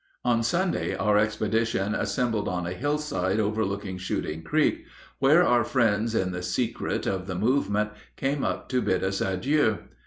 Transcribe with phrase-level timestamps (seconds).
[0.25, 4.83] On Sunday our expedition assembled on a hillside overlooking Shooting Creek,
[5.19, 9.77] where our friends in the secret of the movement came up to bid us adieu.